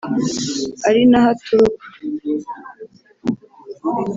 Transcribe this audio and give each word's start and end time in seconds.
ari 0.87 1.01
naho 1.09 1.27
aturuka 1.33 1.85